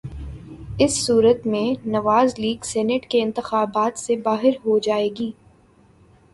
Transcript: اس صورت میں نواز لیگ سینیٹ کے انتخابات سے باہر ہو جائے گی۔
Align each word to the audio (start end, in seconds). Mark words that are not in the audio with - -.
اس 0.79 0.93
صورت 1.05 1.45
میں 1.47 1.87
نواز 1.87 2.33
لیگ 2.37 2.63
سینیٹ 2.63 3.07
کے 3.09 3.21
انتخابات 3.23 3.99
سے 3.99 4.15
باہر 4.23 4.57
ہو 4.65 4.79
جائے 4.79 5.09
گی۔ 5.19 5.31